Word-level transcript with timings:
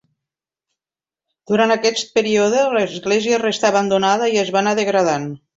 Durant 1.51 1.75
aquest 1.75 2.09
període 2.17 2.63
l'església 2.79 3.43
restà 3.45 3.73
abandonada 3.73 4.35
i 4.39 4.45
es 4.47 4.55
va 4.57 4.63
anar 4.67 4.79
degradant. 4.85 5.33